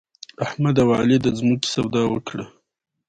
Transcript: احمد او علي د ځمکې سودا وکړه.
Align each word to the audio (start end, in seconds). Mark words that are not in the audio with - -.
احمد 0.45 0.75
او 0.83 0.89
علي 0.99 1.17
د 1.21 1.27
ځمکې 1.37 1.67
سودا 1.73 2.03
وکړه. 2.09 2.45